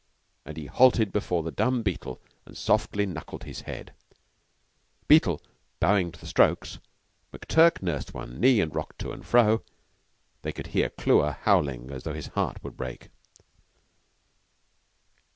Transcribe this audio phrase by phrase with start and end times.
[0.45, 3.93] Then he halted before the dumb Beetle and softly knuckled his head,
[5.07, 5.39] Beetle
[5.79, 6.79] bowing to the strokes.
[7.31, 9.61] McTurk nursed one knee and rocked to and fro.
[10.41, 13.09] They could hear Clewer howling as though his heart would break.